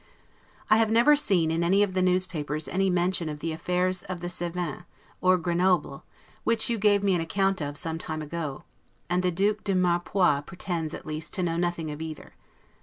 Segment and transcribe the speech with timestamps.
[0.67, 4.19] I have never seen in any of the newspapers any mention of the affairs of
[4.19, 4.81] the Cevennes,
[5.21, 6.03] or Grenoble,
[6.43, 8.63] which you gave me an account of some time ago;
[9.11, 12.33] and the Duke de Mirepoix pretends, at least, to know nothing of either.